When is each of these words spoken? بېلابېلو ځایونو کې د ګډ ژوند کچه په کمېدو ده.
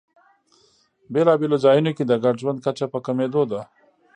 بېلابېلو 1.13 1.57
ځایونو 1.65 1.91
کې 1.97 2.03
د 2.07 2.13
ګډ 2.23 2.35
ژوند 2.41 2.63
کچه 2.65 2.85
په 2.93 2.99
کمېدو 3.05 3.41
ده. 3.51 3.61